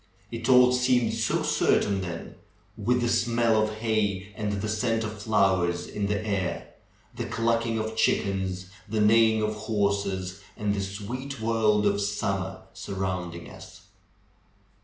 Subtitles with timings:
[0.31, 2.33] It all seemed so certain then,
[2.75, 6.73] with the smell of hay and the scent of flowers in the air,
[7.15, 13.47] the clucking of chickens, the neighing of horses, and the sweet world of summer surrounding
[13.51, 13.89] us.